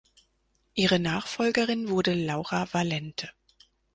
Ihre 0.73 0.97
Nachfolgerin 0.97 1.89
wurde 1.89 2.15
Laura 2.15 2.67
Valente. 2.73 3.29